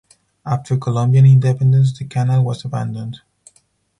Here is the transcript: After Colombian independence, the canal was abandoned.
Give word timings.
After 0.47 0.77
Colombian 0.77 1.27
independence, 1.27 1.95
the 1.95 2.05
canal 2.05 2.43
was 2.43 2.65
abandoned. 2.65 3.19